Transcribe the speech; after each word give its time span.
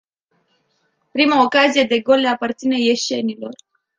Prima 1.15 1.43
ocazie 1.43 1.85
de 1.91 2.01
gol 2.07 2.19
le 2.23 2.27
aparține 2.31 2.79
ieșenilor. 2.81 3.53